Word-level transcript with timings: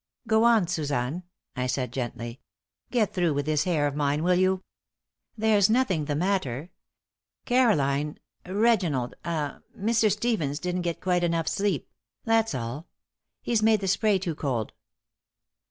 "Go 0.27 0.45
on, 0.45 0.65
Suzanne," 0.67 1.21
I 1.55 1.67
said, 1.67 1.93
gently. 1.93 2.39
"Get 2.89 3.13
through 3.13 3.35
with 3.35 3.45
this 3.45 3.65
hair 3.65 3.85
of 3.85 3.95
mine, 3.95 4.23
will 4.23 4.33
you? 4.33 4.63
There's 5.37 5.69
nothing 5.69 6.05
the 6.05 6.15
matter. 6.15 6.71
Caroline 7.45 8.17
Reginald 8.43 9.13
ah 9.23 9.59
Mr. 9.77 10.11
Stevens 10.11 10.57
didn't 10.57 10.81
get 10.81 11.01
quite 11.01 11.23
enough 11.23 11.47
sleep, 11.47 11.87
that's 12.23 12.55
all. 12.55 12.87
He's 13.43 13.61
made 13.61 13.79
the 13.79 13.87
spray 13.87 14.17
too 14.17 14.33
cold." 14.33 14.73